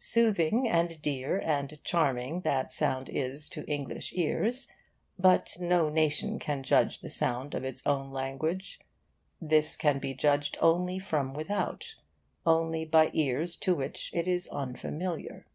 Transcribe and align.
Soothing 0.00 0.68
and 0.68 1.00
dear 1.00 1.38
and 1.38 1.78
charming 1.84 2.40
that 2.40 2.72
sound 2.72 3.08
is 3.08 3.48
to 3.50 3.64
English 3.70 4.12
ears. 4.16 4.66
But 5.16 5.56
no 5.60 5.88
nation 5.88 6.40
can 6.40 6.64
judge 6.64 6.98
the 6.98 7.08
sound 7.08 7.54
of 7.54 7.62
its 7.62 7.86
own 7.86 8.10
language. 8.10 8.80
This 9.40 9.76
can 9.76 10.00
be 10.00 10.12
judged 10.12 10.58
only 10.60 10.98
from 10.98 11.34
without, 11.34 11.94
only 12.44 12.84
by 12.84 13.10
ears 13.12 13.54
to 13.58 13.76
which 13.76 14.10
it 14.12 14.26
is 14.26 14.48
unfamiliar. 14.48 15.46